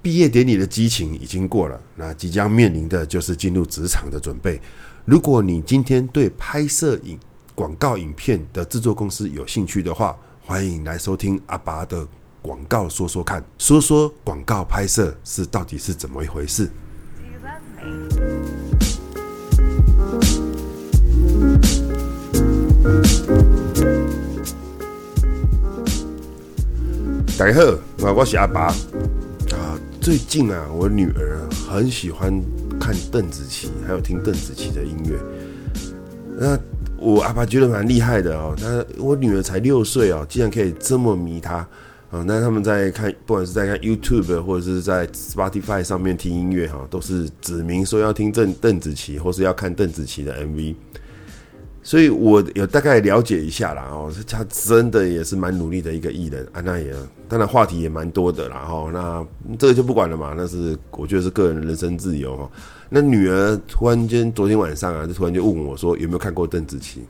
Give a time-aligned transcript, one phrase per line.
[0.00, 4.60] 毕业典礼的激情已经过了，那即将面临的就是进入职场的准备。
[5.04, 7.18] 如果你今天对拍摄影
[7.54, 12.06] 广告影片的制作公司有兴趣的话，欢迎来收听阿爸的
[12.40, 16.70] 广告说说看，说说广告拍摄是到底是怎么一回事。
[27.36, 28.72] 大家好，我我是阿爸。
[30.08, 31.38] 最近啊，我女儿
[31.68, 32.32] 很喜欢
[32.80, 35.18] 看邓紫棋，还有听邓紫棋的音乐。
[36.34, 36.58] 那
[36.96, 38.56] 我阿爸觉得蛮厉害的哦。
[38.58, 41.56] 那我女儿才六岁哦，竟然可以这么迷她
[42.10, 42.24] 啊。
[42.26, 50.74] 那他们在看，不管是在看 YouTube 或者是在 Spotify 上面听音乐哈，都是指明说要听邓邓紫棋，或是要看邓紫棋的 MV。
[51.88, 56.94] 所以我有大概了解一下啦，哦，他真的也是蛮努力的一个艺人啊，那也
[57.26, 62.50] 当然话题也蛮多的啦，哈，那这个就不管了嘛，那是我觉得是个人人身自由哈。
[62.90, 67.04] 那女儿突然间昨天晚上啊，就突然就问我说有没有看过邓紫棋？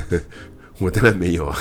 [0.80, 1.58] 我当然没有啊，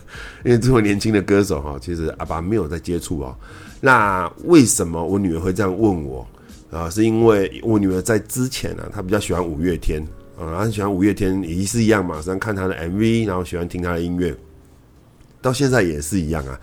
[0.46, 3.36] 因为这么年轻的歌手哈，其实阿爸没有在接触哦。
[3.78, 6.26] 那为什么我女儿会这样问我
[6.70, 6.88] 啊？
[6.88, 10.02] 是因为我女儿在之前呢，她比较喜欢五月天。
[10.38, 14.32] 啊，很喜欢五月天，也是一样嘛，喜欢看他的 MV，然后喜欢听他的音乐，
[15.42, 16.58] 到现在也是一样啊。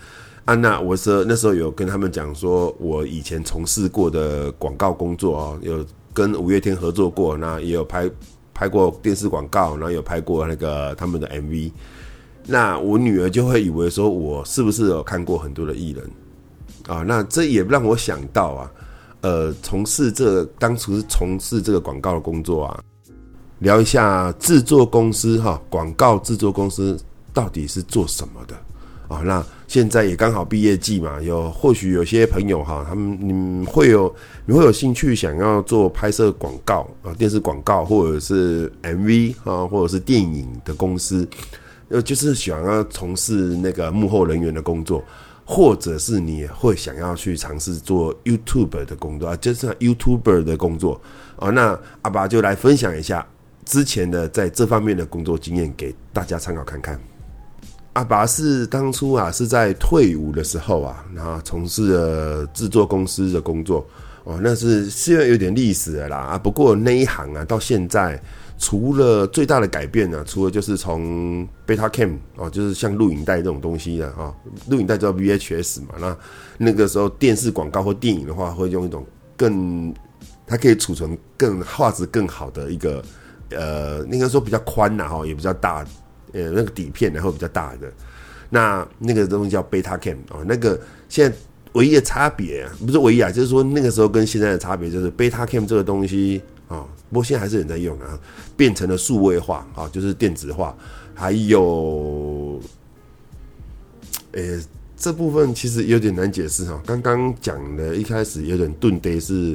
[0.45, 8.09] 安娜，我说那时候有跟他们讲说，我以前从事过的广告工作哦，有跟五月天合作过，那也有拍
[8.54, 11.72] 拍过电视广告，然后有拍过那个他们的 MV。
[12.45, 16.10] 那我女儿就会以为说我是不是有看过很多的艺人
[16.88, 17.04] 啊？
[17.06, 18.72] 那这也让我想到啊，
[19.22, 22.84] 呃，从事这，当初是从事这个广告的工作啊。
[23.59, 26.98] 聊一下制作公司哈，广告制作公司
[27.34, 28.56] 到底是做什么的
[29.08, 29.22] 啊？
[29.23, 33.17] 那现在也刚好毕业季嘛，有或许有些朋友哈，他们
[33.61, 34.14] 你会有
[34.45, 41.27] 你会有兴趣想要做拍摄广告啊，电视广告或者是 MV 啊，或者是电影的公司，
[41.89, 45.02] 呃，就是想要从事那个幕后人员的工作，
[45.45, 50.99] 或者是你会想要去尝试做 YouTube 的工作啊，就是 YouTuber 的工作
[51.37, 51.49] 啊。
[51.49, 53.26] 那阿爸就来分享一下。
[53.65, 56.99] 之前的在这方面的工作经验给大家参考看看。
[57.93, 63.87] 阿拔是当初啊是在退伍的时候啊，然后从事了制作公司的工作
[64.25, 68.21] 哦，那是虽然有点历史了啦啊，不过那一行啊到现在
[68.58, 74.36] 除了最大的改变呢、啊，除了就是从 Betacam 哦，就是像录影带这种东西的啊，
[74.67, 76.17] 录影带叫 VHS 嘛，那
[76.58, 79.05] 那个时候电视广告或电影的话会用一种
[79.37, 79.95] 更
[80.45, 83.02] 它可以储存更画质更好的一个。
[83.52, 85.86] 呃，应该说比较宽呐，哈，也比较大，
[86.33, 87.92] 呃，那个底片然后比较大的，
[88.50, 91.38] 那那个东西叫 Betacam 哦，那个现在
[91.73, 98.20] 唯一的差别不是唯一啊，就是说那个时候跟现在的差别就是 Betacam 这个东西啊，不过现在还是有人在用啊，
[98.58, 100.76] 变成了数位化啊，就是电子化，
[101.14, 102.60] 还有，
[104.32, 104.60] 呃，
[104.98, 109.52] 这部分其实有点难解释哈，刚刚讲的一开始有点顿呆，是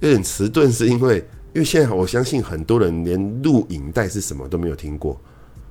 [0.00, 1.24] 有点迟钝，是因为。
[1.58, 5.20] 因为现在我相信很多人连录影带是什么都没有听过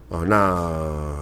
[0.09, 1.18] 啊，那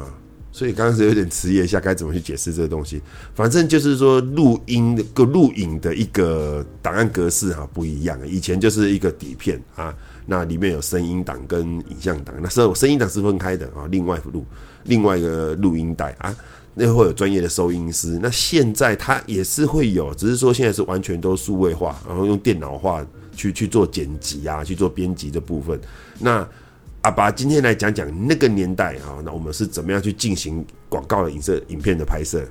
[0.52, 3.00] 所以刚开始有点迟疑一下该怎么去解释这个东西。
[3.36, 9.96] 反正就是说录音的个录影的一个档案格式哈不一样，以前就是一个底片啊，
[10.26, 14.44] 那里面有声音档跟影像档，那时候声音档是分开的啊，另外录
[14.86, 16.36] 另外一个录音带啊，
[16.74, 18.18] 那会有专业的收音师。
[18.20, 23.06] 那现在它也是会有，只是说现在是完全都数位化，然后用电脑化。
[23.36, 25.80] 去去做剪辑啊，去做编辑的部分。
[26.20, 26.48] 那
[27.02, 32.44] 阿爸今天来讲讲那个年代啊，那我们是怎么样去进行广告的影视影片的拍摄？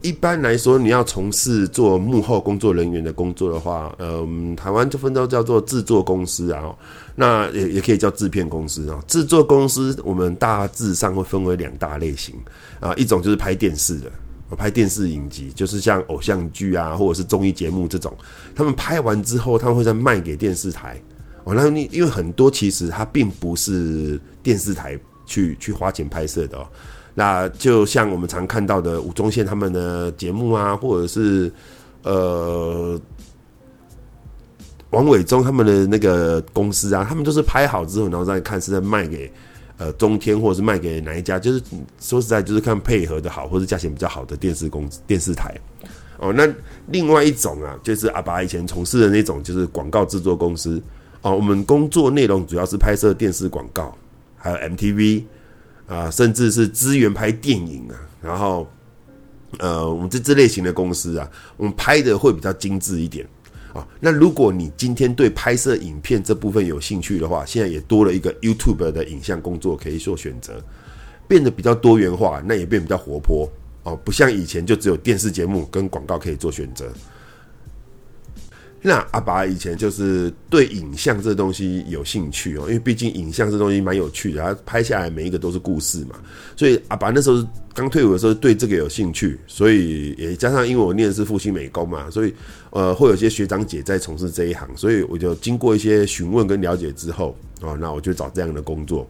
[0.00, 6.76] 一般来说，你要从事做幕后工作人员的工作的话，嗯，台湾就分都叫做制作公司啊，
[7.14, 9.02] 那也也可以叫制片公司啊。
[9.06, 12.34] 制作公司我们大致上会分为两大类型
[12.80, 14.12] 啊，一种就是拍电视的。
[14.50, 18.14] 我拍电视影集，就是像偶像剧啊，或者是综艺节目这种，
[18.54, 21.00] 他们拍完之后，他们会再卖给电视台。
[21.44, 26.66] 哦，那你因为很多其实它并不是电视台去去花钱拍摄的哦。
[27.14, 31.52] 那就像我们常看到的吴宗宪他们的节目啊，或者是
[32.02, 33.00] 呃
[34.90, 39.32] 王伟忠他们的那个公司啊，他们都是拍好之后，然后再看是在卖给。
[39.76, 41.60] 呃，中天或者是卖给哪一家，就是
[42.00, 45.52] 说实在，就是看配合的好，或者价钱比较好的电视公司、电视台。
[46.18, 46.48] 哦，那
[46.86, 50.80] 另外一种啊，就是阿爸以前从事的那种，就是广告制作公司。
[51.22, 53.96] 哦，我们工作内容主要是拍摄电视广告，
[54.36, 55.24] 还有 MTV
[55.88, 57.96] 啊，甚至是资源拍电影啊。
[58.22, 58.68] 然后
[59.58, 63.26] 呃，我们这这类型的公司啊，我们拍的会比较精致一点
[63.74, 63.86] 啊。
[64.00, 70.64] 那如果你今天对拍摄影片这部分有兴趣的话，现在也多了一个 YouTube 的影像工作可以做选择，
[71.28, 73.46] 变得比较多元化，那也变比较活泼
[73.82, 76.90] 哦，不像以前就只有电视节目跟广告可以做选择。
[78.86, 86.16] 那阿爸以前就是对影像这东西有兴趣哦，因为毕竟影像这东西蛮有趣的，他拍下来每一个都是故事嘛。
[86.54, 87.42] 所以阿爸那时候
[87.72, 92.34] 刚退伍的时候对这个有兴趣，所以也加上因为我念的是复兴美工嘛，所以
[92.74, 99.08] 呃会有些学长姐在从事这一行，所以我就经过一些询问跟了解之后哦，那我就找这样的工作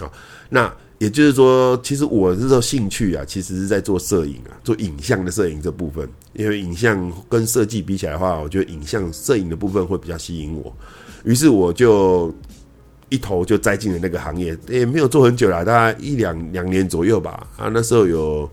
[0.00, 0.10] 啊，
[0.48, 0.72] 那。
[1.00, 6.06] 也就是说，其实我这时候兴趣啊，其实是在做摄影啊，做影像的摄影这部分。
[6.34, 10.70] 因为影像跟设计比起来的话，我觉得影像摄影的部分会比较吸引我。
[11.24, 12.30] 于是我就
[13.08, 17.48] 一头就栽进了那个行业，也没有做很久啦，大概一两两年左右吧。
[17.56, 18.46] 啊，那时候有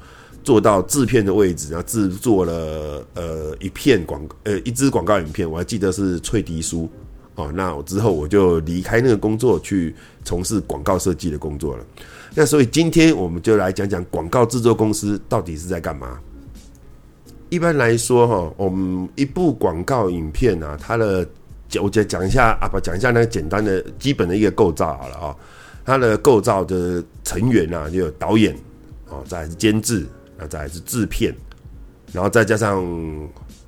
[0.48, 6.88] 做到制片的位置，然后制作了呃一片广呃一支广告影片，我还记得是翠迪酥
[7.36, 7.52] 哦。
[7.54, 11.84] 那我之后我就离开那个工作，去从事广告设计的工作了。
[12.34, 16.18] 那所以今天我们就来讲讲广告制作公司到底是在干嘛。
[17.50, 21.28] 一般来说，哈，我们一部广告影片啊，它的
[21.82, 25.36] 我讲讲一下啊，不讲一下那个简单的基本的一个构造好了啊。
[25.84, 28.56] 它的构造的成员啊，就有导演
[29.10, 30.06] 哦，再监制，
[30.38, 31.36] 那再是制片，
[32.14, 32.86] 然后再加上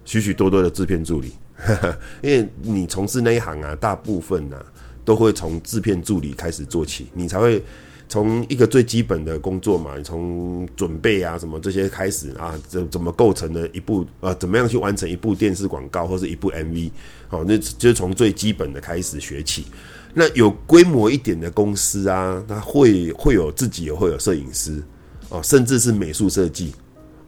[0.05, 1.33] 许许多多的制片助理。
[2.21, 4.65] 因为你从事那一行啊，大部分呢、啊、
[5.03, 7.63] 都会从制片助理开始做起，你才会。
[8.11, 16.89] 从一个最基本的工作嘛，从准备啊什么这些开始啊，怎怎么构成的一部呃，怎么样去完成一部电视广告或是一部 MV，
[17.27, 19.65] 好，那就是从最基本的开始学起。
[20.11, 24.81] 那有规模一点的公司啊，它会会有自己也会有摄影师
[25.29, 26.73] 哦，甚至是美术设计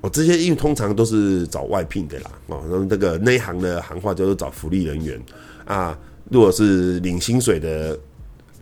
[0.02, 5.22] 哦，这些因为通常都是找外聘的啦哦，那么这个内行的行话叫做找福利人员
[5.66, 5.98] 啊，
[6.30, 7.98] 如果是领薪水的。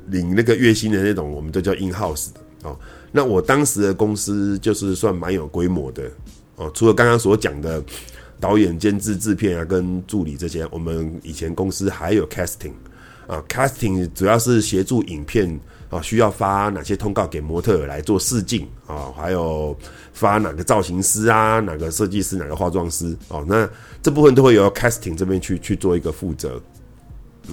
[0.08, 2.76] 领那个月薪的那种，我们都叫 in house 的哦。
[3.12, 6.10] 那我当时的公司就是算蛮有规模的
[6.56, 6.72] 哦。
[6.74, 7.80] 除了刚刚所讲的
[8.40, 12.72] 导演、监制、制片啊，跟助理这些，我们以前公司还有 casting
[13.30, 15.60] 啊，casting 主要是协助影片
[15.92, 19.78] 啊，需要发哪些通告给模特来做试镜啊，还有
[20.14, 23.46] 发哪个造型师啊，哪个设计师，哪个化妆师哦。
[23.48, 23.70] 那
[24.02, 26.60] 这部分都会由 casting 这边去去做一个负责。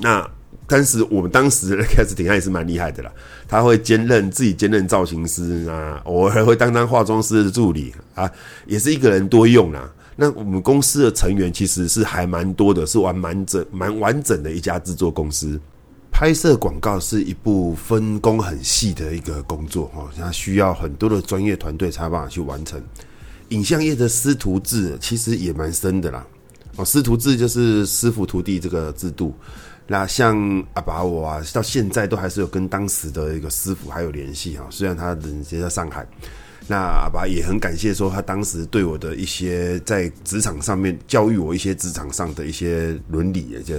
[0.01, 0.27] 那
[0.67, 3.13] 但是我们当时的 casting 他也是蛮厉害的啦，
[3.47, 8.31] 他会兼任自己兼任造型师啊，偶尔会当当化妆师的助理啊，
[8.65, 9.93] 也是一个人多用啦。
[10.17, 15.61] 那我们公司的成员其实是还蛮多的，是完蛮整蛮完整的一家制作公司。
[16.11, 22.83] 拍摄广告是一部分工很细的一个工作哈，它需要很多的专业团队才有办法去完成。
[23.51, 26.27] 影像业的师徒制其实也蛮深的啦，
[26.77, 29.35] 哦，师徒制就是师傅徒弟这个制度。
[29.87, 30.37] 那像
[30.73, 34.65] 阿爸我啊，到现在都还是有跟当时的一个师傅还有联系啊。
[34.71, 36.05] 虽然他人现在上海，
[36.69, 43.75] 那阿爸也很感谢说他当时对我的一些在职场上面教育我一些职场上的一些伦理，就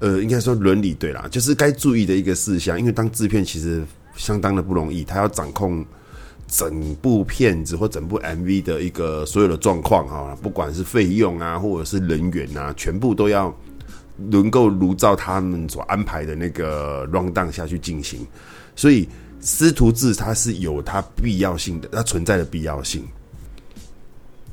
[0.00, 2.78] 呃应该说伦理对啦，就是该注意的一个事项。
[2.78, 3.82] 因为当制片其实
[4.16, 5.84] 相当的不容易，他要掌控
[6.48, 13.54] 整部片子或整部 MV 的一个所有的状况啊，不管是费用啊，或者是人员啊，全部都要。
[14.30, 18.24] 能够如照他们所安排的那个 rundown 下去进行，
[18.76, 19.08] 所以
[19.42, 23.04] 师徒制它是有它必要性的，它存在的必要性。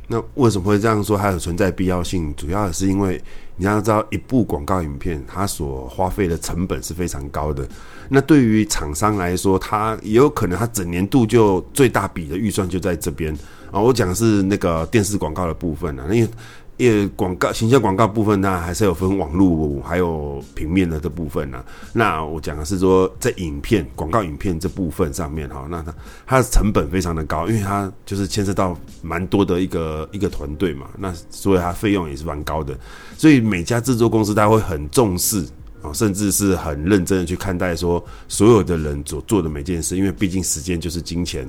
[0.08, 1.16] 那为什么会这样说？
[1.18, 3.22] 它有存在必要性，主要是因为
[3.56, 7.68] 你要知道，一部广告影片它所花费的成本是非常高的。
[8.10, 13.32] 那对于厂商来说，它也有可能它整年度就最大笔的预算就在这边
[13.72, 13.80] 啊。
[13.80, 16.30] 我讲的是那个电视广告的部分啊，因为。
[16.80, 21.62] 因为广告、形象广告部分呢，还是有分网络还有平面的这部分呢。
[21.92, 25.94] 那我讲的是说，在影片、广告影片这部分上面哈，那它
[26.26, 30.88] 它的成本非常的高，因为它就是牵涉到蛮多的一个一个团队嘛。
[30.98, 32.74] 那所以它费用也是蛮高的。
[33.18, 35.46] 所以每家制作公司它会很重视
[35.82, 41.46] 啊，甚至是很认真的去看待说所有的人所做的每件事，因为毕竟时间就是金钱。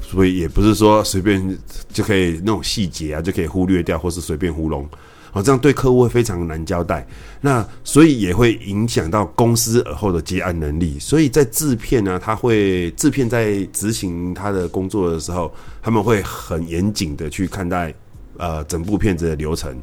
[0.00, 1.58] 所以也不是说随便
[1.92, 4.88] 就可以那种细节啊，就可以忽略掉，或是随便糊弄，
[5.30, 7.06] 好，这样对客户会非常难交代。
[7.40, 10.98] 那所以也会影响到公司而后的接案能力。
[10.98, 15.52] 所以在制片呢，他会制片在执行他的工作的时候，
[15.82, 17.94] 他们会很严谨的去看待
[18.36, 19.76] 呃整部片子的流程。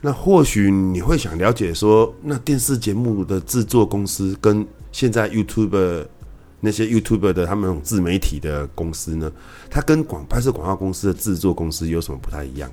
[0.00, 6.06] 那或许你会想了解说，那电视节目的制作公司跟现在 YouTube
[6.60, 9.30] 那些 YouTube 的他们那种自媒体的公司呢，
[9.70, 12.70] 它跟广拍摄广告公司的制作公司有什么不太一样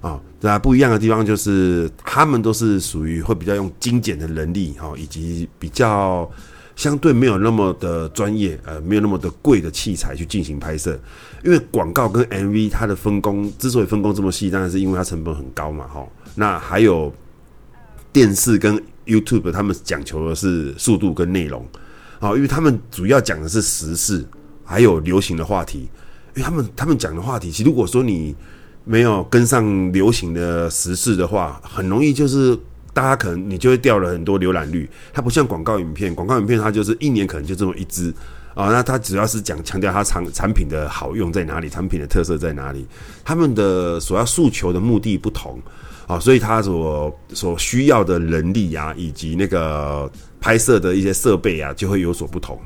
[0.00, 0.20] 啊？
[0.40, 6.30] 对啊，不一样的地方就是他们都是属于会比较用精简的人力哈，以及比较
[6.76, 10.98] 相对没有那么的专业，呃，没有那么的贵的器材去进行拍摄。
[11.42, 16.06] 因为广告跟 MV 它的分工之所以分工这么细，当然是因为它成本很高嘛，哈。
[16.34, 17.12] 那还有
[18.12, 21.66] 电视跟 YouTube，他们讲求的是速度跟内容。
[22.24, 24.24] 好，因为他们主要讲的是时事，
[24.64, 25.90] 还有流行的话题。
[26.34, 28.34] 因为他们他们讲的话题，其实如果说你
[28.82, 32.58] 没有跟上流行的时事的话，很容易就是
[32.94, 34.88] 大家可能你就会掉了很多浏览率。
[35.12, 38.10] 它不像广告影片，广告影片它就是一年可能就这么一支
[38.54, 38.68] 啊。
[38.72, 42.86] 那它主要是讲强调它产产品的好用在哪里，产品的特色在哪里。
[43.22, 45.60] 他们的所要诉求的目的不同
[46.06, 50.10] 啊，所以他所所需要的能力啊，以及那个。
[50.44, 52.60] 拍摄的一些设备啊，就会有所不同，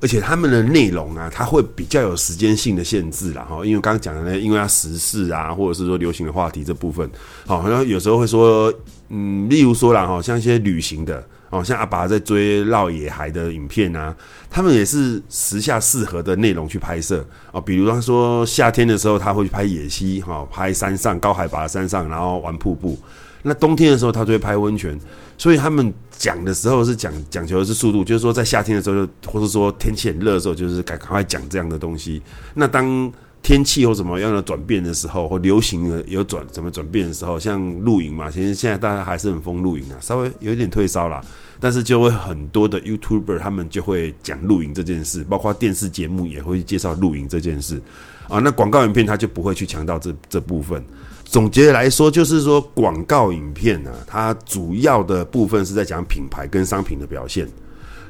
[0.00, 3.66] 而且他们的内容啊，它会比较有时间性的限制啦哈。
[3.66, 7.10] 因为刚刚讲的呢，因为它时事啊，或者是说流行的话题这部分，
[7.46, 8.72] 好，然后有时候会说，
[9.08, 14.14] 嗯，例如说啦哈，像一些旅行的，哦，像阿拔在追绕野海的影片啊，
[14.50, 17.60] 他们也是时下适合的内容去拍摄啊。
[17.60, 22.98] 比如他说夏天的时候，他会去拍野溪哈，拍山上高海拔的山上，然后玩瀑布。
[23.42, 24.98] 那冬天的时候，他就会拍温泉，
[25.38, 32.20] 所以他们讲的时候是讲讲求的是速度，就是说在夏天的时候，或者说天气很热的时候，就是赶快讲这样的东西。
[32.54, 33.12] 那当
[33.46, 41.24] 天气有什么样的转变的时候，或流行的有转怎么转变的时候，像露营嘛，其实现在大家还是很疯露营啊，稍微有一点退烧啦，
[41.60, 47.80] 但是就会很多的 YouTuber 他们就会讲露营这件事，包括电视节目也会介绍露营这件事
[48.28, 48.40] 啊。
[48.40, 50.84] 那广告影片他就不会去强调这这部分。
[51.22, 57.48] 总结来说，就是说广告影片呢，它主要的部分是在讲品牌跟商品的表现，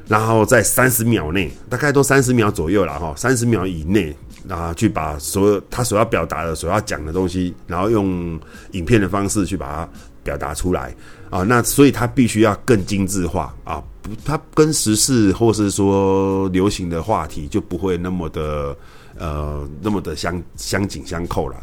[0.08, 4.16] 然后在三十秒内，大概都三十秒左右了哈，三十秒以内，
[4.48, 8.38] 啊去把所有他所要表达的、所要讲的东西，然后用
[8.72, 9.88] 影片的方式去把它
[10.22, 10.94] 表达出来
[11.30, 11.42] 啊。
[11.42, 18.76] 那所以它必须要更精致化啊，不，它跟时事或是说流行的话题就不会那么的
[19.18, 21.56] 呃那么的相相紧相扣了。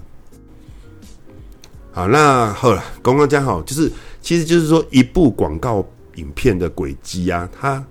[1.92, 5.86] 好，那好了，刚刚讲好，就是其实就是说，一部广告
[6.16, 7.86] 影片的轨迹啊，它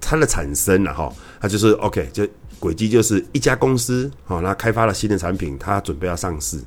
[0.00, 2.26] 它的产生了哈，它就是 OK，就
[2.64, 6.58] 轨迹就是一家公司好，那开发了新的产品，它准备要上市。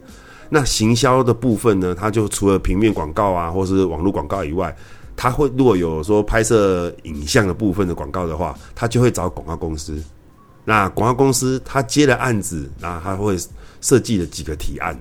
[0.48, 4.76] 那行销的部分呢，它就除了平面广告啊，或是网络广告以外，
[5.16, 10.00] 它会如果有说拍摄影像的部分的广告的话，它就会找广告公司。
[10.64, 13.36] 那广告公司它接了案子，那它会
[13.82, 14.96] 设计了几个提案，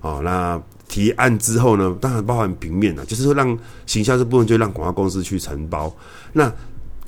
[0.00, 0.60] 哦，那。
[0.90, 5.94] 提案之后呢，当然包含平面了，就是说让行销这部分就让广告公司去承包。
[6.32, 6.52] 那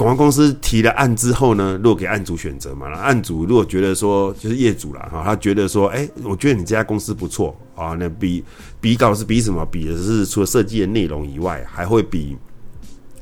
[0.03, 8.43] 广告公司提了案之后呢，如果给案主选择嘛，案主如果觉得说就是业主啦，哈，他觉得说，哎、我觉得你这家公司不错啊，那比
[8.81, 9.65] 比稿是比什么？
[9.67, 12.37] 比的是除了设计的内容以外，还会比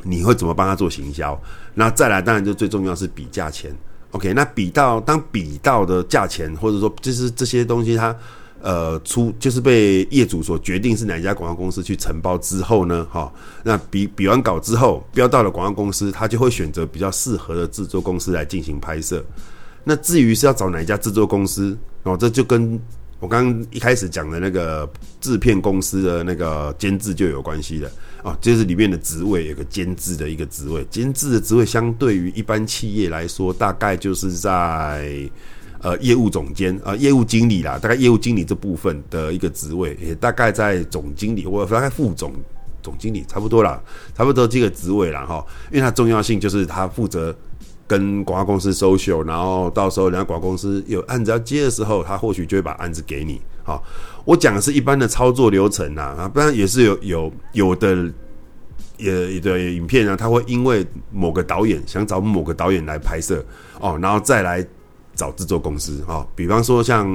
[0.03, 1.41] 你会怎么帮他做行销。
[1.75, 3.71] 那再来，当然就最重要是比价钱。
[4.13, 8.17] OK，那比到当比到的价钱，或者说就是这些东西它。
[8.63, 13.33] 呃，出就是被业主所决定是哪一家广告公司去承包之后呢，哈，
[13.65, 19.25] 那比比完稿之后，标到了广告公司，他就会选择比较适合的制作公司来进行拍摄。
[19.83, 22.79] 那至于是要找哪一家制作公司，哦，这就跟
[23.19, 24.87] 我刚刚一开始讲的那个
[25.23, 27.91] 制片公司的那个监制就有关系了，
[28.23, 35.31] 哦，就是里面的职位有个监制的一个职位，监制的职位相对于一般企业来说，大概就是在。
[35.83, 42.35] 呃，业务总监、呃，业务经理啦，大概业务经理这部分的一个职位，也大概在总经理或者大概副总
[42.83, 43.83] 总经理差不多啦，
[44.15, 45.43] 差不多这个职位啦哈。
[45.71, 47.35] 因为它重要性就是他负责
[47.87, 53.41] 跟广告公司 social，然后到时候人家广告公司有案子要接的时候，他或许就会把案子给你。
[53.65, 53.83] 好，
[54.27, 58.13] 我讲的是一般的操作流程啊，啊，不然也是有有有的
[58.99, 63.43] 也的影片啊，他会因为某个导演想找某个导演来拍摄
[63.81, 64.63] 哦，然后再来。
[65.21, 67.07] 找制作公司哈，比方说像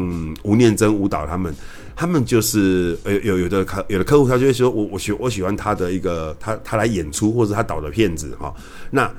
[0.44, 1.56] 吴念真舞蹈他们，
[1.96, 8.54] 他们就是有有有的客有的客户，他就会说我我喜我喜欢他的一个他他来演出或者他导的片子哈，
[8.92, 9.12] 那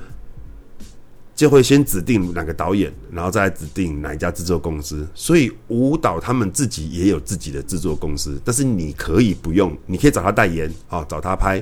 [1.34, 5.06] 就会先指定哪个导演，然后再指定哪一家制作公司。
[5.14, 11.56] 所以舞蹈他们自己也有自己的制作公司，但是你可以不用，你可以找他代言啊，找他拍，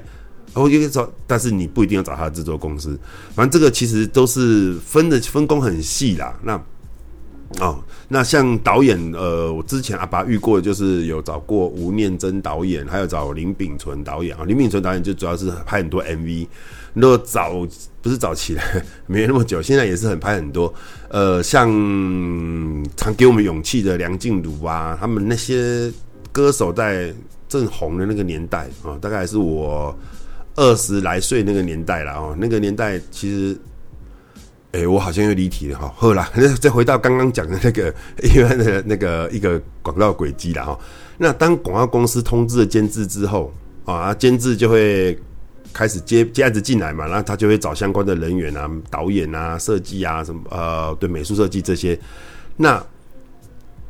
[0.53, 2.97] 然后可以找，但是你不一定要找他的制作公司。
[3.35, 6.39] 反正这个其实都是分的分工很细啦。
[6.45, 6.61] 那
[7.61, 14.45] 哦，那像导演，呃，我之前阿爸遇过，就是有找过吴念真导演，还有找林秉存导演啊。
[14.45, 16.49] 林秉存导演就主要是拍很多 MV，
[16.93, 17.67] 那早
[18.03, 18.61] 不是早期的，
[19.07, 20.73] 没那么久，现在也是很拍很多。
[21.09, 21.69] 呃，像
[22.97, 25.93] 常给我们勇气的梁静茹啊，他们那些
[26.33, 27.15] 歌手在
[27.49, 29.97] 正红的那个年代啊、哦，大概是我
[30.57, 33.57] 二十来岁那个年代了哦，那个年代其实。
[34.75, 35.95] 哎、欸，我好像又离题了哈。
[35.97, 36.29] 后来
[36.61, 40.77] 再回到刚刚讲的那个一般的那个一个广告轨迹了哈。
[41.17, 43.55] 那当广告公司通知了监制之后
[43.85, 45.17] 啊，监制就会
[45.73, 51.97] 开始接接案子进来嘛，然后他就会找相关的人员啊，导演啊、设计啊什么呃，对美术设计这些。
[52.57, 52.85] 那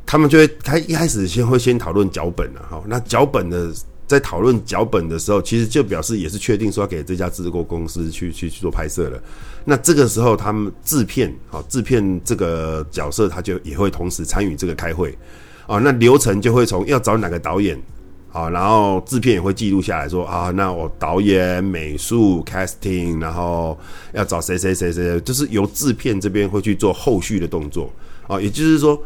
[0.05, 2.83] 他们就会他一开始先会先讨论脚本了哈。
[2.85, 3.73] 那脚本的
[4.07, 9.21] 在讨论脚本的时候，其实就表示也是确定说要给这家制作公司去去去做拍摄了。
[9.63, 15.17] 那这个时候，他们制片，好制片这个角色，他就也会同时参与这个开会，
[15.65, 17.75] 啊，那流程就会从要找哪个导演，
[18.31, 23.75] 啊，然后制片也会记录下来说，啊，那我导演、美术、casting，然后
[24.13, 27.91] 要找谁谁谁谁，就是由制片这边会去做后续的动作，
[28.27, 29.01] 啊，也就是说，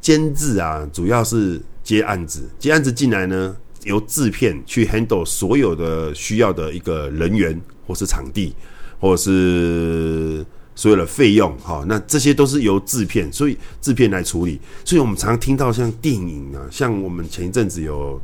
[0.00, 3.56] 监制啊，主要是接案子，接案子进来呢，
[3.86, 8.54] 由制片去 handle 所有的需要的一个人员或是场地。
[8.98, 10.42] 或者是
[10.74, 14.58] 所有的费用，哈，那这些都是由制片，所以制片来处理。
[14.86, 18.18] 所以我们常常听到像电影啊，像我们前一阵子有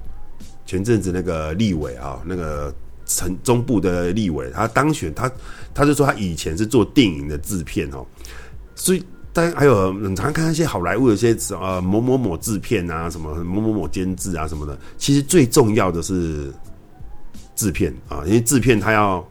[0.64, 5.30] 前阵子那个立委啊，那个城中部的立委，他当选，他
[5.74, 8.06] 他就说他以前是做电影的制片哦。
[8.74, 14.78] 所以当然还有你常看一些好莱坞的一些呃某某某制片啊，什么某某某监制啊什么的。
[14.98, 16.52] 其实最重要的是
[17.56, 19.26] 制片啊，因为制片他要。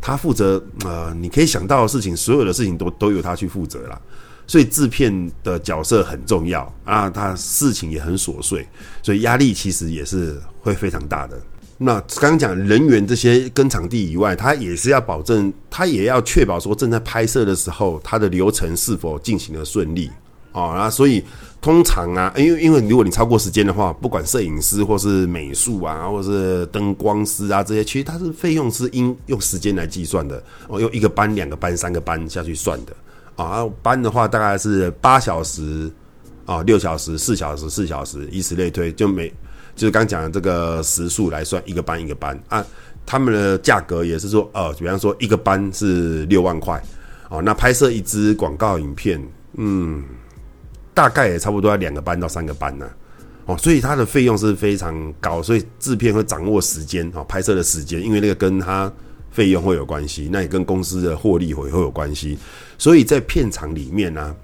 [0.00, 4.00] 他负责呃，你可以想到的事情，所有的事情都都由他去负责啦。
[4.46, 8.64] 所以制片的角色很重要啊，他事情也很琐碎，
[9.02, 11.36] 所以压力其实也是会非常大的。
[11.78, 20.10] 那刚刚讲人员这些跟场地以外，他也是要保证，他也要确保说正在拍摄的时候，他的流程是否进行得顺利
[20.52, 20.74] 啊哦。
[20.76, 21.24] 那所以。
[21.60, 32.94] 通常啊，因为因为如果你超过时间的话，不管摄影师或是美术啊，或是灯光师啊这些，其实它是费用是应用时间来计算的哦，用一个班、两个班、三个班下去算的
[33.34, 33.68] 啊。
[33.82, 35.90] 班的话大概是八小时
[36.48, 39.28] 啊，六小时、四小时、四小时，以此类推，就每
[39.76, 42.64] 就是刚讲的这个时数来算一个班一个班啊。
[43.04, 46.82] 他们的价格也是说，呃，比方说一个班是六万块
[47.28, 49.22] 哦，那拍摄一支广告影片，
[49.56, 50.02] 嗯。
[50.94, 52.90] 大概也差不多要两个班到三个班呢，
[53.46, 58.92] 哦，所以它的费用是非常高，所以制片会掌握时间哦，拍摄的时间，因为那个跟它
[59.30, 62.36] 费用会有关系，那也跟公司的获利会会有关系，
[62.78, 64.34] 所以在片场里面呢，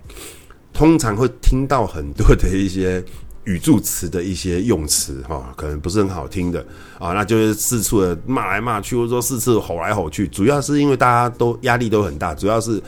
[0.74, 3.02] 通常会听到很多的一些
[3.44, 6.60] 语助词的一些用词哈，可能不是很好听的
[6.98, 12.82] 啊，那就是四处的骂来骂去，或者说四处吼来吼去，主要是因为大家都压力都很大，主要是。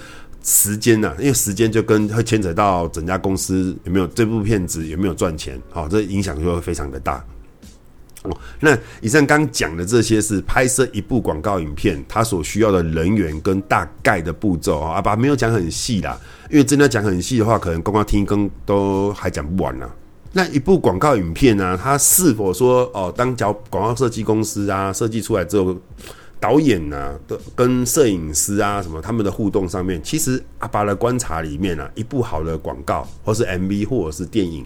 [0.49, 1.17] 时间呢、啊？
[1.19, 7.25] 因为时间就跟会牵扯到整家公司有没有这部片子有没有赚钱，好，这影响就会非常的大。
[8.61, 16.19] 那以上刚讲的这些是拍摄一部广告影片，它所需要的人员跟大概的步骤啊，爸没有讲很细啦，
[16.51, 19.91] 因为真的讲很细的话，可能光光听更都还讲不完呢。
[20.33, 25.77] 那一部广告影片呢、它是否说哦，当角广告设计公司啊设计出来之后。
[26.39, 34.65] 导演呐、啊，的跟摄影师啊，什么他们的互动上面，其实阿爸的观察里面啊，一部好的广告，或是 MV，或者是电影，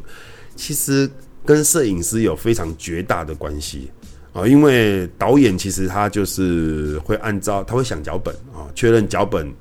[0.57, 1.09] 其实
[1.45, 3.91] 跟摄影师有非常绝大的关系
[4.33, 4.47] 啊。
[4.47, 9.53] 因为导演其实他就是会按照他会想脚本啊，确认脚本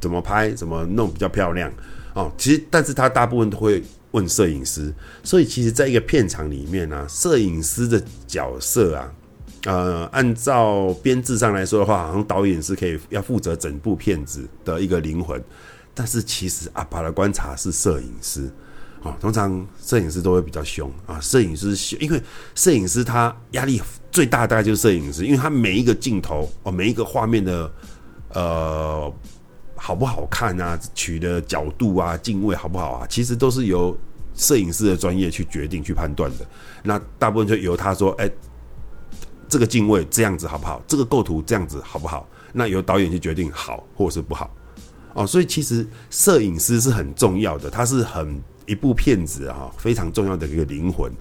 [0.00, 1.72] 怎么拍，怎么弄比较漂亮
[2.14, 2.30] 啊。
[2.36, 4.92] 其实，但是他大部分都会问摄影师，
[5.22, 9.12] 所以其实在一个片场里面呢、啊，摄影师的角色啊。
[9.64, 15.40] 呃，按照编制上来说的话，好像导演是可以要负责整部片子的一个灵魂，
[15.94, 18.50] 但是其实阿爸的观察是摄影师，
[19.02, 22.22] 哦，通常摄影师都会比较凶啊，摄影师凶因为
[22.54, 27.72] 摄影师他压力最大，大概就是摄影师，因为他每一个镜头哦，每一个画面的
[28.34, 29.12] 呃
[29.76, 33.96] 好不好看啊，取的角度啊，镜位好不好啊，其实都是由
[34.34, 36.46] 摄影师的专业去决定去判断的，
[36.82, 38.30] 那大部分就由他说，哎。
[39.48, 40.82] 这个镜位这样子好不好？
[40.88, 42.26] 这个构图这样子好不好？
[42.54, 44.50] 那由导演去决定好或是不好
[45.12, 45.26] 哦。
[45.26, 51.12] 所以其实摄影师是很重要的，他是很一部片子啊非常重要的一个灵魂。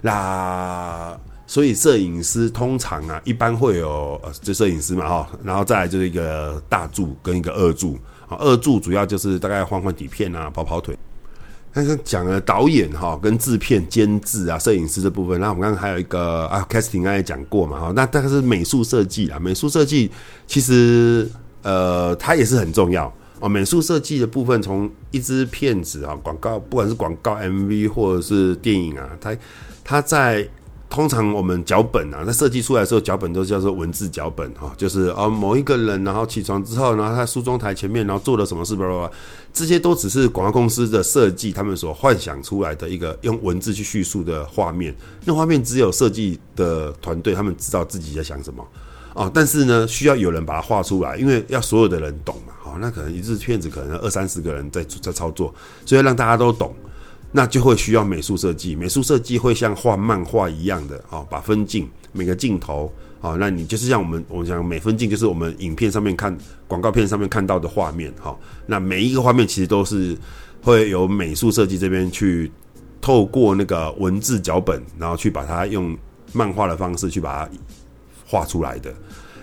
[0.00, 10.96] 那所以摄影师通常啊一般会有呃就摄影师嘛哈，然后再来就是一个大柱跟一个二柱啊，二柱主要就是大概换换底片啊，跑跑腿。
[11.70, 15.38] 刚刚讲了导演哈，跟制片、监制啊、摄影师这部分。
[15.38, 17.92] 那我们刚刚还有一个啊，casting 刚才讲过嘛哈。
[17.94, 20.10] 那大概是美术设计啊，美术设计
[20.46, 21.30] 其实
[21.62, 23.48] 呃，它也是很重要哦。
[23.48, 29.36] 美术设计的部分，从一支片子啊，广告，不管是广告 MV 或者是电影啊，它
[29.84, 30.48] 它在。
[30.90, 39.10] 通常我们脚本啊，在设计出来的时候，脚本都叫做文字脚本哈，就是哦某一个人，然后起床之后，然后他梳妆台前面，然后做了什么事，巴拉巴拉，
[39.52, 44.96] 这些都只是广告公司的设计，他们所幻想出来的一个用文字去叙述的画面。
[45.26, 48.66] 那画面只有设计的团队他们知道自己在想什么
[49.12, 55.54] 哦，但是呢，需要有人把它画出来，因为要所有的人懂嘛，好，那可能一支片子可能二三十个人在在操作，
[55.86, 56.74] 所以让大家都懂。
[57.30, 66.34] 那就会需要美术设计，美术设计会像画漫画一样的哦，把分镜每个镜头哦，那你就是像我们我们讲每分镜就是我们影片上面看
[66.66, 70.16] 广告片上面看到的画面哈，那每一个画面其实都是
[70.62, 72.50] 会由美术设计这边去
[72.98, 75.94] 透过那个文字脚本，然后去把它用
[76.32, 77.50] 漫画的方式去把它
[78.26, 78.90] 画出来的。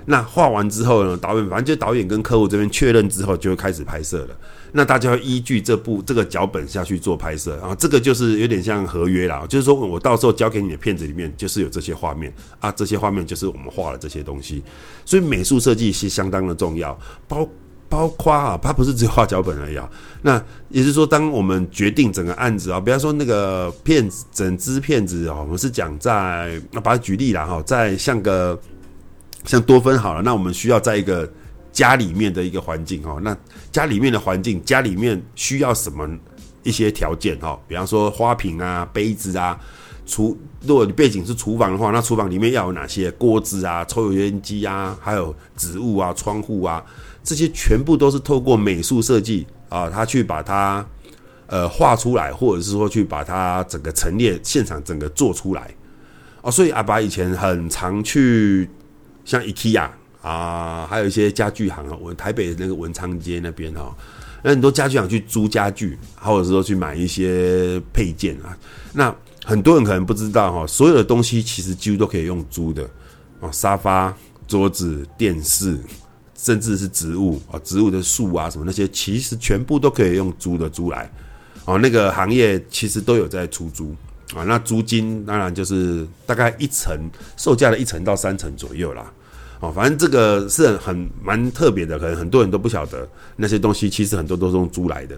[0.06, 4.38] 那画完之后呢，导演反正就导演跟客户这边确认之后，就会开始拍摄了。
[4.72, 14.62] 那大家要依据这部这个脚本下去做拍摄，然后这个就是有点像合约啦，就是说我到时候交给你的片子里面就是有这些画面啊，这些画面就是我们画了这些东西，
[15.06, 17.48] 所以美术设计是相当的重要，包
[17.88, 19.90] 包括啊，它不是只有画脚本而已啊。
[20.24, 28.60] 那也就是说，当我们决定整个案子啊，比方说那个片子整支片子啊，我们是讲在那把它举例了哈，在像个
[29.46, 31.30] 像多芬好了，那我们需要在一个。
[31.76, 33.38] 家里面的一个环境哦，那
[33.70, 36.10] 家里面的环境，家里面需要什么
[36.64, 37.60] 一些条件哈？
[37.68, 39.60] 比方说花瓶啊、杯子啊，
[40.06, 46.82] 厨如果你背景是厨房的话，那厨房里面要有哪些锅子啊、抽油烟机啊，还有植物啊、窗户啊，
[47.22, 50.88] 这些全部都是透过美术设计啊，他去把它
[51.48, 55.76] 呃画出来，或者是说去把它整个陈列现场整个做出来
[56.42, 56.50] 哦。
[56.50, 58.70] 所以阿拔以前很常去
[59.26, 59.90] 像 IKEA。
[60.22, 63.96] 啊，还有一些家具行啊，我台北那个文昌街那边哈，
[64.42, 68.58] 那很多家具行去租家具，或者是说去买一些配件啊。
[68.92, 72.90] 那很多人可能不知道哈，所有的东西其实几乎都可以用租的
[73.40, 74.12] 啊，沙发、
[74.48, 75.78] 桌子、电视，
[76.36, 81.08] 甚至是植物啊，植物的树啊什么那些，其实全部都可以用租的租来
[81.66, 81.78] 哦。
[81.78, 83.96] 那个行业其实都有在出租
[84.34, 86.98] 啊，那租金当然就是大概一层
[87.38, 89.12] 售价的一层到三层左右啦。
[89.60, 95.18] 哦，反正这个是很蛮特别的，可能很多人都不晓得那些东西，其实很多都是用租来的。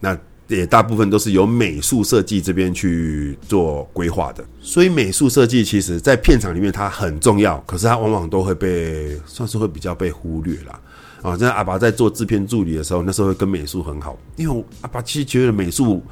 [0.00, 0.16] 那
[0.46, 4.44] 也大部分都是由美术设计这边去做规划的。
[4.60, 10.80] 所以美术设计其实在片场里面它很重要，可是它往往都会被算是会比较被忽略啦。
[11.22, 16.02] 啊，在阿爸在做制片助理的时候，那时候会跟美术很好，因为我阿爸其实觉得美术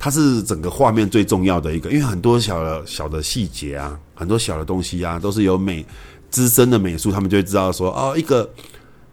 [0.00, 5.86] 它是整个画面最重要的一个，因为很多小的小的细节啊，很多小的东西啊，都是由美。
[6.30, 8.48] 资深的美术，他们就会知道说，哦，一个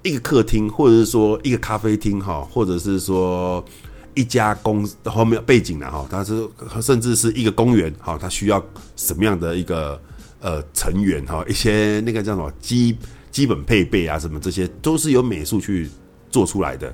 [0.04, 3.66] 一个客厅，或者是说一个咖啡厅，哈，或者是说
[4.14, 6.48] 一家公后面背景的哈，它是
[6.80, 8.64] 甚至是一个公园，哈，它需要
[8.96, 10.00] 什么样的一个
[10.42, 12.96] 呃成员哈，一些那个叫什么基
[13.32, 15.90] 基本配备啊，什么这些都是由美术去
[16.30, 16.94] 做出来的。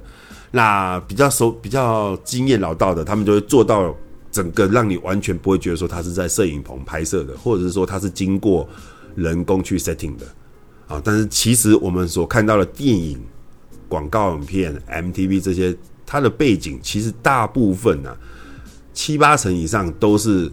[0.56, 3.94] 那比较熟、比较经验老道的，他们就会做到
[4.32, 8.66] 整个让你完全不会觉得说他是在摄影棚拍摄的，或者是说他是经过。
[9.16, 10.26] 人工去 setting 的
[10.88, 13.22] 啊，但是其实我们所看到的电影、
[13.88, 18.18] 广告影片、MTV 这些，它的背景其实大部分呢、啊，
[18.92, 20.52] 七八成以上都是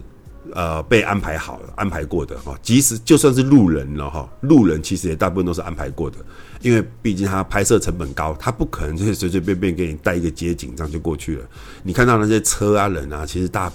[0.53, 2.55] 呃被安排好了、安排过的哈。
[2.61, 6.17] 即使就算是路人了哈，路人其实也大部分都是安排过的，
[6.61, 11.45] 因为毕竟它拍摄成本高，它不可能就随随便便给你带一个街景这样就过去了。
[11.83, 13.71] 你看到那些车啊、人啊，其实大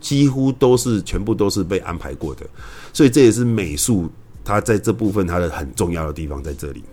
[0.00, 2.44] 几乎都是全部都是被安排过的，
[2.92, 4.10] 所以这也是美术。
[4.46, 6.84] 它在这部分，它的很重要的地方在这里。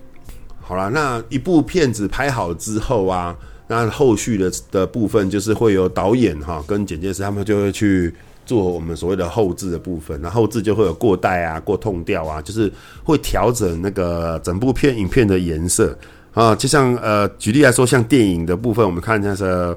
[0.62, 3.36] 好了，那一部片子拍好之后啊，
[3.68, 10.20] 那后续的的部分就是会有导演哈跟剪接师他们就会去做我们所谓的后置的部分。
[10.20, 12.72] 那后置就会有过带啊、过痛调啊，就是
[13.04, 15.96] 会调整那个整部片影片的颜色
[16.32, 16.54] 啊。
[16.54, 19.76] 就像呃，举例来说，像电影的部分，我们看像是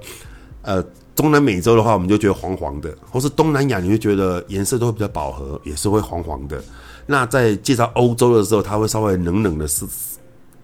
[0.61, 0.83] 呃
[1.15, 6.61] 中南美洲的话，我们就觉得黄黄的；或是东南亚，你会觉得颜色都会比较饱和，也是会黄黄的。
[7.07, 9.85] 那在介绍欧洲的时候，它会稍微冷冷的，是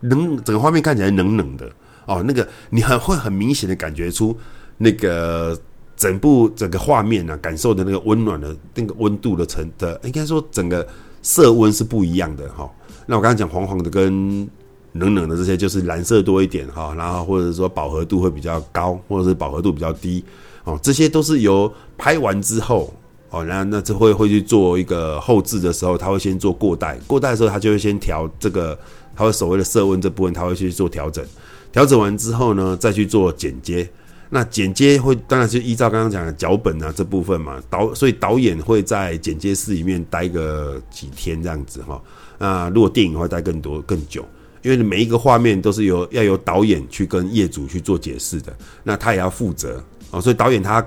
[0.01, 1.69] 冷，整个画面看起来冷冷的
[2.05, 2.23] 哦。
[2.25, 4.35] 那个你很会很明显的感觉出
[4.77, 5.57] 那个
[6.01, 10.87] 整部整个画面啊，感受的那个温暖的那个温度的层的，应该说整个
[11.21, 12.67] 色温是不一样的哈。
[13.05, 14.49] 那我刚刚讲黄黄的跟
[14.93, 20.23] 冷冷的这些，就是蓝色多一点哈，然后或者说饱和度会比较高，或者是饱和度比较低
[20.63, 22.91] 哦，这些都是由拍完之后，
[23.29, 28.75] 哦，那那这会会去做一个后置的时候，他会先做过带，过带的时候他就会先调这个，
[29.15, 31.23] 他会所谓的色温这部分他会去做调整，
[31.71, 33.87] 调整完之后呢，再去做剪接。
[34.33, 42.01] 那剪接会当然是依照刚刚讲的脚本啊这部分嘛，导所以导演会在剪接室里面待个几天这样子哈。
[42.37, 44.25] 那如果电影会待更多更久，
[44.61, 50.21] 因为每一个画面都是由要由导演去跟业主去做解释的，那他也要负责哦。
[50.21, 50.81] 所以导演他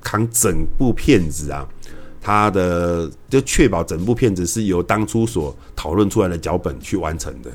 [0.00, 1.68] 扛整部片子啊，
[2.18, 7.50] 他的就确保整部片子是由当初所讨论出来的脚本去完成的。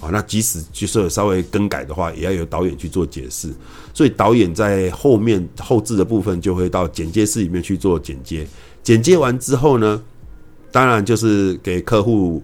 [0.00, 3.50] 啊，那即使就是稍微更改的话，也要由导演去做解释。
[3.92, 8.46] 所以导演在后面后置的部分就会到剪接室里面去做剪接。
[8.82, 10.02] 剪接完之后呢，
[10.72, 12.42] 当然就是给客户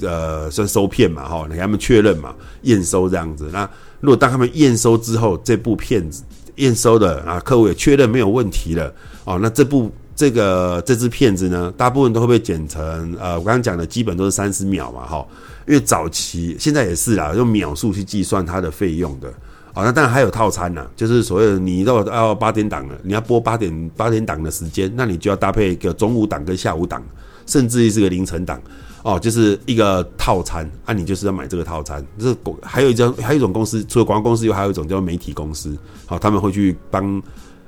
[0.00, 3.50] 呃算收片嘛，哈，给他们确认嘛，验收这样子。
[3.52, 3.68] 那
[4.00, 6.22] 如果当他们验收之后，这部片子
[6.54, 15.26] 验收的啊，客户也确认没有问题了，哦，那这部这个这支片子呢，大部分都会被剪成呃，我刚刚讲的基本都是三十秒嘛，哈。
[15.66, 19.28] 因为早期现在也是啦，用秒数去计算它的费用的，
[19.74, 27.02] 啊，那当然还有套餐呐，就是所谓的你到要八点档了，你要播八点八点档的时间，那你就要搭配一个中午档跟下午档，
[27.46, 28.62] 甚至于是个凌晨档，
[29.02, 32.04] 哦，就是一个套餐，啊，你就是要买这个套餐。
[32.16, 35.76] 这还有一家还有一种公司，除了广告公司，又还有一种叫媒体公司，
[36.06, 37.20] 好，他们会去帮，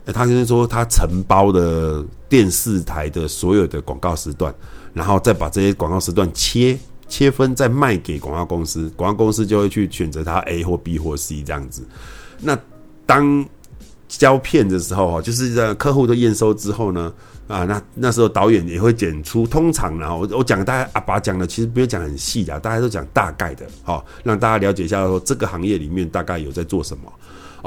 [0.07, 4.55] 他就是说他承包的电视台的所有的广告时段，
[4.95, 6.79] 然后再把这些广告时段切。
[7.09, 11.83] 切分再卖给广告公司，广告公司就会去选择它 A 或 B 或 C 这样子。
[12.41, 12.57] 那
[13.07, 13.45] 当
[14.07, 17.13] 胶片的时候，就是在客户的验收之后呢，
[17.47, 27.13] 啊，那那时候导演也会剪出，通常呢，我我讲大家阿爸讲的其实不用讲很细的，大家都讲大概的，好，让大家了解一下说这个行业里面大概有在做什么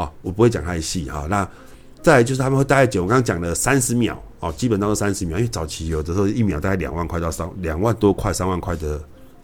[0.01, 1.27] 啊，我不会讲太细哈。
[1.30, 1.47] 那
[2.01, 9.01] 再就是他们会大概剪，我刚刚讲了三十秒哦，基本上都是三十秒，因为早期有的时候一秒大概两万块到三两万多块三万块的。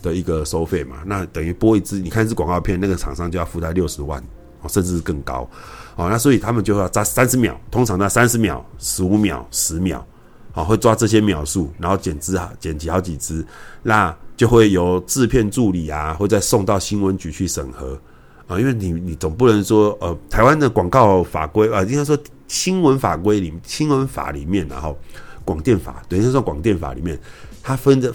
[0.08, 4.24] 的一个收费嘛，那等于播一支，你看一支广告片，那个厂商就要付他六十万
[4.62, 5.48] 哦，甚至是更高，
[5.96, 10.06] 哦，那所以他们就要抓三十秒，通常在三十秒、十五秒、十秒，
[10.54, 13.46] 好，会抓这些秒数，然后剪枝啊，剪辑好几支，
[13.84, 18.00] 那就会由制片助理啊，会再送到新闻局去审核
[18.48, 22.18] 啊，因为你你总不能说，呃，台湾的广告法规啊，应该说
[22.48, 24.98] 新闻法规里，新闻法里面，然后
[25.44, 27.20] 广电法，等于说广电法里面，
[27.62, 28.14] 它分的。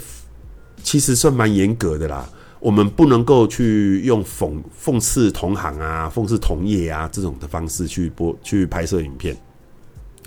[0.82, 2.28] 其实算蛮严格的啦，
[2.60, 9.36] 我们不能够去用讽讽刺同行啊、讽刺同业啊这种的方式去播、去拍摄影片。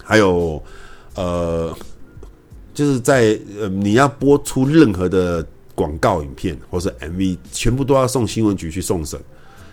[0.03, 0.63] 还有，
[1.15, 1.75] 呃，
[2.73, 9.19] 就是在呃你要播出任何的广告影片或是 MV，全部都要送新闻局去送审。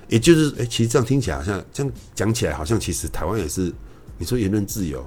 [0.08, 3.72] 也就是，哎、其实这样听起来好像这样讲起来，好像其实台湾也是，
[4.18, 5.02] 你说言论自由。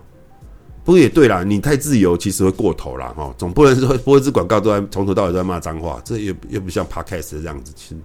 [0.86, 3.12] 不过也对啦，你太自由，其实会过头啦。
[3.18, 3.34] 哈。
[3.40, 7.74] 总不能说播一支广告都在从头到尾都在骂脏话，这也也不像 Podcast 这样子。
[7.76, 7.96] 其实，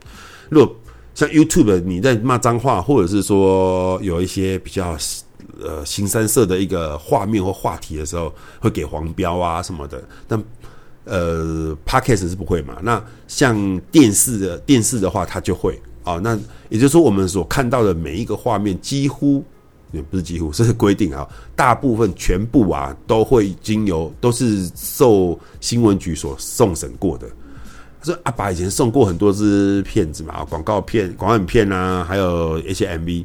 [0.49, 0.75] 如果
[1.14, 4.97] 像 YouTube 你在骂脏话，或者是说有一些比较
[5.62, 10.03] 呃腥膻色的一个画面或话题的时候，会给黄标啊什么的。
[10.27, 10.43] 但
[11.05, 12.79] 呃 Podcast 是不会嘛？
[12.83, 16.14] 那像电视的电视的话，它就会啊。
[16.14, 16.35] 那
[16.71, 19.45] 也就是说，我们所看到的每一个画面，几乎。
[19.92, 21.26] 也不是几乎，是规定啊，
[21.57, 27.29] 大部分全部啊都会经由都是受新闻局所送审过的。
[28.00, 33.24] 他说阿爸以前送过很多支片子嘛，广告片、广告影片啊，还有一些 MV。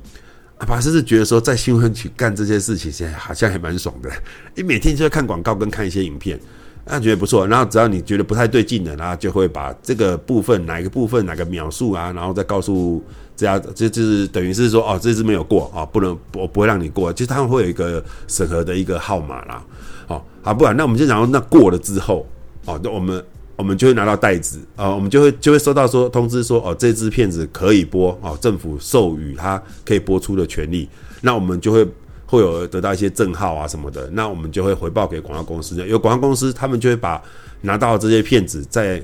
[0.57, 4.09] 阿爸甚至觉得说，在新闻局干这些事情，现在好像还蛮爽的，
[4.55, 6.39] 你每天就在看广告跟看一些影片。
[6.87, 13.03] 那觉得不错，然后只要你觉得不太对劲的，然后就会把这个部分哪一个部分哪个描述啊，然后再告诉
[13.35, 19.63] 这样就就是等于是说哦，这支没有过啊，不能我不会让你过，其实他们会有一个审核的一个号码啦，
[20.07, 22.25] 哦，好，不然那我们就讲那过了之后，
[22.65, 23.23] 哦，那我们
[23.55, 30.89] 我们就会拿到袋子啊，我们就会就会收到说通知说哦，这支片子可以播哦，政府授予它可以播出的权利，
[31.21, 31.87] 那我们就会。
[32.27, 35.75] 会有得到一些证号啊什么的，那我们就会回报给广告公司。
[35.87, 37.21] 有广告公司，他们就会把
[37.61, 39.01] 拿到这些片子在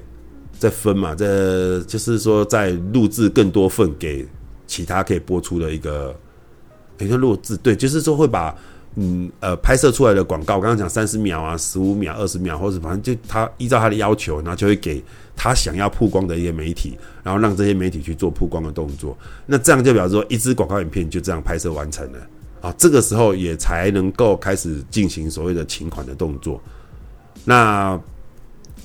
[0.61, 4.23] 再分嘛，这就是说再录制更多份给
[4.67, 6.15] 其他可以播出的一个，
[6.95, 8.55] 比如说录制，对，就是说会把
[8.93, 15.03] 嗯呃拍摄出来的广告，我刚刚讲三十秒啊、十五秒、二十秒，或者反正就他依照他的要求，然后就会给
[15.35, 19.17] 他想要曝光的一些媒体，然后让这些媒体去做曝光的动作。
[19.47, 22.19] 那这样就表示说，一支广告影片就这样拍摄完成了。
[22.61, 26.61] 啊，这个时候也才能够开始进行所谓的请款的动作。
[27.43, 27.99] 那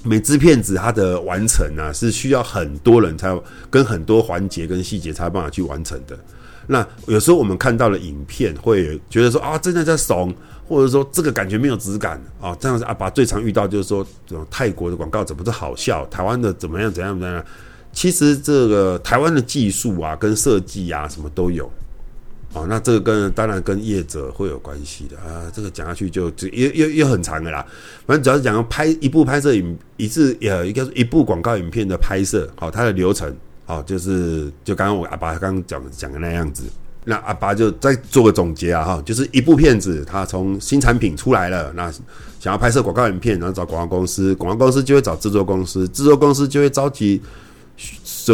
[0.06, 6.16] 每支片子它的完成呢、啊，是需要很多人才有跟很多环节跟细节才有办法去完成的。
[6.68, 10.34] 那有时候我们看到了影片，会觉得说啊，真的在怂，
[10.68, 12.56] 或者说这个感觉没有质感啊。
[12.58, 17.44] 这样子阿拔最常遇到就是说，这种泰国的广告怎么都好笑，台湾的怎么样怎样怎样。
[17.92, 21.70] 其实这个台湾的技术啊，跟设计啊，什么都有。
[22.52, 25.44] 哦，那这个跟当然跟业者会有关系的啊。
[25.52, 27.64] 这个讲下去就就又又又很长的啦。
[28.06, 33.30] 反正主要是讲拍一部拍摄影一次呃，应该是一部广告影片的拍摄，好，它的流程，
[33.66, 36.64] 好，就是就刚刚我阿爸刚刚讲讲的那样子。
[37.04, 41.92] 那阿爸就再做个总结啊，哈，就是一部片子，它从新产品出来了，那
[42.40, 47.20] 想要拍摄广告影片，然后找广告公司，广告公司就会找制作公司，制作公司就会召集。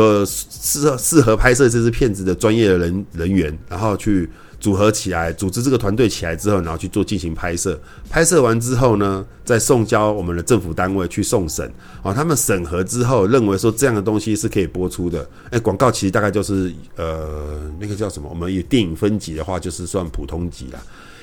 [0.00, 4.28] 说适适合拍摄这支片子的专业的人人员，然后去
[4.58, 7.78] 组合起来，组织这个团队起来之后，然后去做进行拍摄。
[8.08, 11.70] 拍摄完之后呢，再送交我们的政府单位去送审。
[12.02, 15.28] 啊，他们审核之后认为说这样的东西是可以播出的。
[15.50, 18.28] 哎，广告其实大概就是呃那个叫什么？
[18.30, 20.80] 我们以电影分级的话，就是算普通级啦。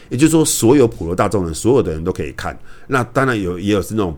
[0.09, 2.57] 也就是说，所有普罗大众人，所有的人都可以看。
[2.87, 4.15] 那当然有也有是那种。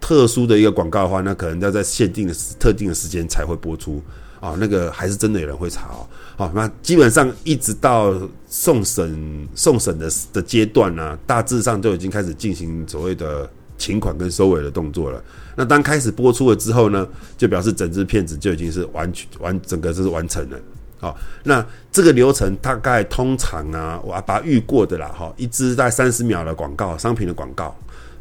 [0.00, 4.02] 特殊的一个广告的话，那可能要在限定的特定的时间才会播出
[4.40, 4.56] 啊。
[4.58, 6.06] 那个还是真的有人会查哦。
[6.36, 8.14] 好，那基本上一直到
[8.48, 15.22] 送审送审的的阶段呢，大致上就已经开始进行所谓的请款跟收尾的动作了。
[15.54, 20.58] 那当开始播出了之后呢，就表示整支片子就已经是完全完整个就是完成了。
[20.98, 25.08] 好，那这个流程大概通常啊，我把它遇过的啦。
[25.08, 27.74] 哈，一支大概三十秒的广告，商品的广告。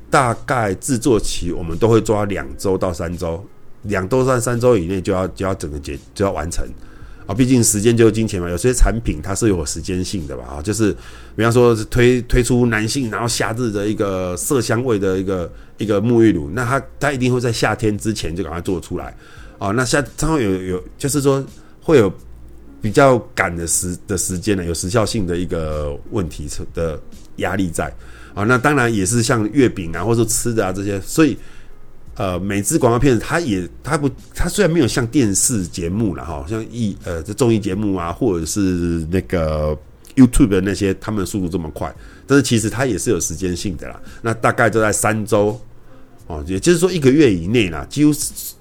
[0.10, 3.46] 大概制作期我们都会抓两周到三周，
[3.84, 6.68] 两周到三周以内就要就要整个结就要完成
[7.28, 8.50] 啊，毕竟时间就是金钱嘛。
[8.50, 10.92] 有些产品它是有时间性的吧啊，就是
[11.36, 19.16] 比方说推推出男性然后夏日的一个色香味的一个一个沐浴乳，那它它一定会在夏天之前就赶快做出来
[19.60, 19.70] 啊。
[19.70, 21.46] 那夏正好有有就是说
[21.84, 22.12] 会有
[22.82, 27.00] 比较赶的时的时间呢，有时效性的一个问题的
[27.36, 27.94] 压力在。
[28.40, 31.38] 啊，那当然也是像月饼啊，或者说吃的啊这些，所以，
[32.16, 39.78] 呃，每支广告片它也它不它虽然没有像电视节目了哈，像艺呃这综艺节目啊，或者是那个
[40.16, 41.94] YouTube 的那些，他们速度这么快，
[42.26, 44.00] 但是其实它也是有时间性的啦。
[44.22, 45.60] 那大概都在三周，
[46.28, 48.14] 哦，也就是说一个月以内啦，几乎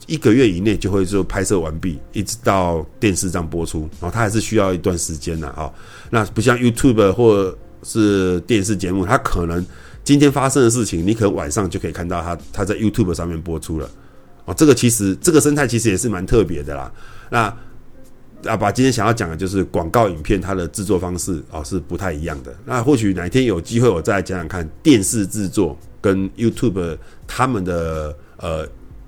[0.09, 5.71] 一个月以内就会就拍摄完毕，一直到电视上播出，然后它还是需要一段时间的啊。
[6.11, 9.65] 那不像 YouTube 或是电视节目，它可能
[10.05, 13.91] 今天发生的事情，你可能晚上就可以看到它，它在 YouTube 上面播出了。
[14.45, 16.91] 哦，这个其实这个生态其实也是蛮特别的啦。
[17.31, 17.55] 那
[18.45, 22.55] 阿爸今天想要讲的就是广告影片它的制作方式哦是不太一样的。
[22.65, 28.67] 那或许哪天有机会我再讲讲看电视制作跟 YouTube 他们的呃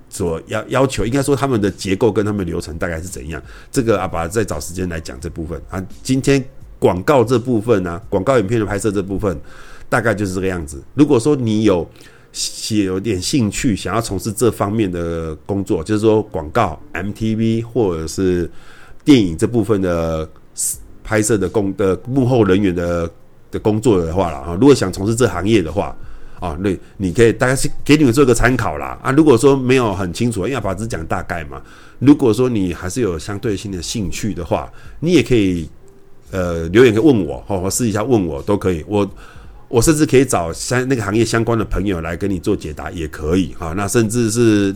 [0.08, 3.42] 所要要求，应该说他们的结构跟他们流程大概是怎样。
[3.72, 6.44] 这个阿爸再找时间来讲这部分啊，今天。
[6.80, 9.38] 广告这部分呢、广告影片的拍摄这部分，
[9.88, 10.82] 大概就是这个样子。
[10.94, 11.86] 如果说你有
[12.32, 18.50] 写有点兴趣，想要从事这方面的工作，就是说广告、MTV 或者是
[19.04, 20.26] 电影这部分的
[21.04, 23.10] 拍摄的工的幕后人员的
[23.50, 25.94] 的工作的话了啊，如果想从事这行业的话
[26.40, 29.10] 啊，那你可以大概是给你们做一个参考啦啊。
[29.12, 31.60] 如果说没有很清楚，因为阿拔只讲大概嘛。
[31.98, 35.68] 如果说你还是有相对性的兴趣的话，你也可以。
[36.30, 38.84] 呃，留言可以问我，或或私底下问我都可以。
[38.86, 39.10] 我
[39.68, 43.72] 我甚至可以找相那个行业相关的朋友来跟你做解答，也可以哈。
[43.76, 44.74] 那甚至是。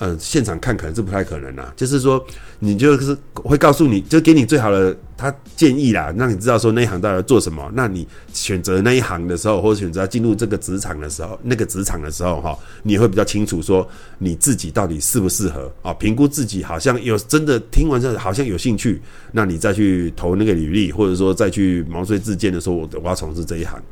[0.00, 1.72] 嗯，现场看可能是不太可能啦。
[1.76, 2.24] 就是说，
[2.60, 7.68] 你就是会告诉你，就给你最好的他建议啦，让你知道说那一行到底要做什么。
[7.74, 13.84] 那你选择那一行的时候，或者选择进入这个职场的时候，那个职场的时候哈，你会比较清楚说
[14.18, 15.92] 你自己到底适不适合啊？
[15.94, 23.82] 评估自己好像有真的听完之后好像有兴趣，那你再去投那个履历，或者说再去毛遂自荐的说，我我要从事这一行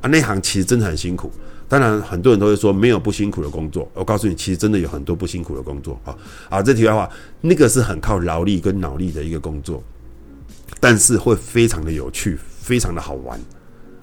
[0.00, 1.30] 啊，那行其实真的很辛苦。
[1.70, 3.88] 当然，很多人都会说没有不辛苦的工作。
[3.94, 6.10] 我告诉你，其实真的有很多不辛苦的工作啊！
[6.48, 7.08] 啊，这题外话，
[7.40, 9.80] 那个是很靠劳力跟脑力的一个工作，
[10.80, 13.40] 但是会非常的有趣，非常的好玩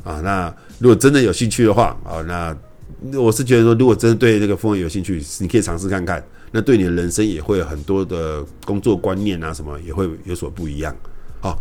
[0.06, 0.22] 啊！
[0.22, 2.56] 那如果真的有兴趣的话啊，那
[3.20, 6.24] 我是觉得说，如果真的对这个风有兴趣，你可以尝试看看。
[6.54, 10.96] 那对你的人生也会有很多的工作观念啊，什么也会有所不一样。
[11.42, 11.60] 好，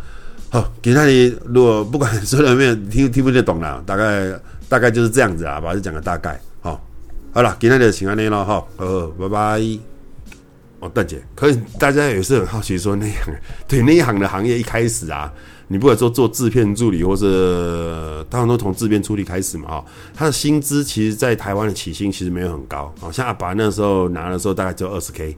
[0.51, 4.41] 好，给那里，如果不管 说有没有听听不听懂了，大概。
[4.69, 6.41] 大概就是这样子啊，把它讲个大概。
[6.61, 6.81] 好，
[7.33, 9.61] 好了，今天的请安内了哈，呃，拜拜。
[10.79, 13.35] 哦，大姐，可以，大家也是很好奇说那行，
[13.67, 15.33] 对那一行的行业一开始啊，
[15.69, 25.35] 你不管说做制片助理，或者当然都从制片助理开始嘛，哈，他的薪资其实，在台湾的起薪其实没有很高，好像阿爸那时候拿的时候大概只有二十 K，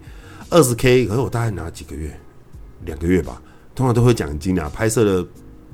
[0.51, 2.19] 二十 K，可是我大概拿几个月，
[2.85, 3.41] 两个月吧。
[3.77, 5.25] 通常都会奖金啊，拍摄的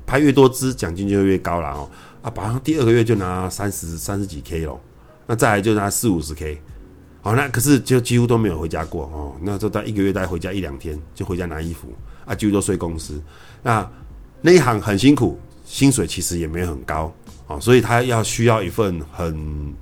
[0.05, 1.89] 拍越多支，奖金就会越高了哦。
[2.25, 4.81] 啊，马上第二个月就拿三十三十几 K 咯，
[5.27, 6.59] 那再来就拿四五十 K，
[7.21, 9.35] 好，那可是就几乎都没有回家过哦。
[9.43, 11.93] 那就在一个月大概回家一两天，就回家拿衣服
[12.25, 13.21] 啊，几乎都睡公司。
[13.61, 13.87] 那
[14.41, 17.13] 那一行很辛苦，薪水其实也没有很高
[17.45, 19.75] 哦，所以他要需要一份很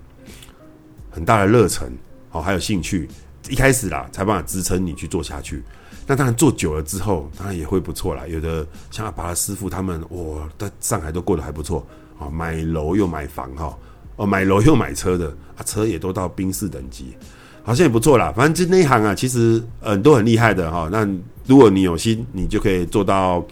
[1.09, 1.97] 很大的热忱
[2.31, 3.07] 哦，还有兴趣，
[3.47, 5.63] 一开始啦才办法支撑你去做下去。
[6.05, 8.27] 那当然做久了之后，当然也会不错啦。
[8.27, 11.87] 有的像阿拔师傅他们，哇，在上海都过得还不错
[12.23, 13.77] 啊，买楼又买房哈，
[14.15, 17.15] 哦，买楼又买车的啊，车也都到宾士等级，
[17.63, 18.33] 好像也不错啦。
[18.35, 20.89] 反正就那一行啊，其实嗯都很厉害的哈。
[20.91, 21.07] 那
[21.45, 23.45] 如果你有心，你就可以做到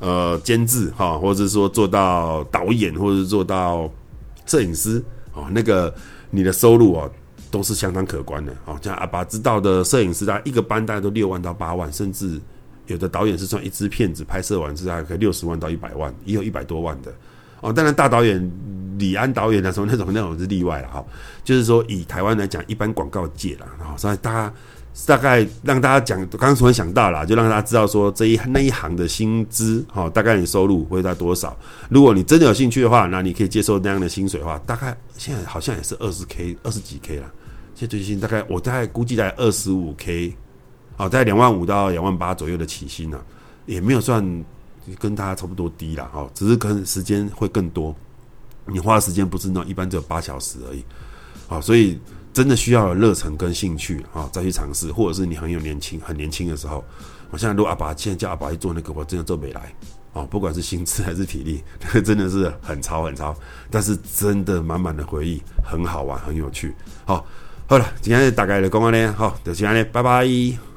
[0.00, 3.90] 呃监制哈，或者说做到导演，或者做到
[4.46, 5.02] 摄影师
[5.34, 5.94] 哦，那个
[6.30, 7.10] 你的收入哦。
[7.50, 12.38] 都是相当可观的，哦，像阿爸知道的摄影师，大概一个班大概都六万到八万，甚至
[12.88, 17.10] 有的导演是算一支片子拍摄完是大概可以六十万到一百万，也有一百多万的，
[17.60, 18.50] 哦，当然大导演
[18.98, 21.04] 李安导演的时候那种那种是例外了哈，
[21.44, 24.52] 就是说以台湾来讲，一般广告界啦，啊，所以大家
[25.06, 31.56] 大概让大家讲，刚刚突然想到了，就让大家知道说这一那一行的薪资，哈，大概你收入会在多少？
[31.88, 37.30] 如果你真的有兴趣的话，那你可以接受那样的薪水的话，大概现在好像也是二十 K，二十几 K 了。
[37.76, 40.34] 现在最新大概我大概估计在二十五 K，
[40.96, 43.20] 好，在两万五到两万八左右的起薪呢、
[43.66, 44.44] 也没有算
[44.96, 47.94] 跟大家差不多低啦，哈，只是可能时间会更多，
[48.66, 50.84] 你花的时间不是那一般只有八小时而已，
[51.46, 51.98] 好，所以
[52.32, 56.84] 真的需要有热忱跟兴趣啊，再去尝试，或者是你很有年轻很年轻的时候，
[57.30, 59.74] 我现在如果阿爸现在叫阿爸去做那个，我真的做不来，
[60.12, 61.62] 哦，不管是心智还是体力，
[62.02, 63.34] 真的是很超很超，
[63.70, 66.74] 但是真的满满的回忆，很好玩，很有趣，
[67.04, 67.24] 好。
[67.70, 70.67] 好了，今天大概的讲完了，好，就这样嘞，拜拜。